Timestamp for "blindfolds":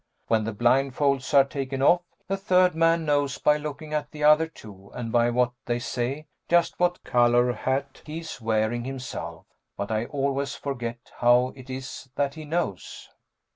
0.51-1.31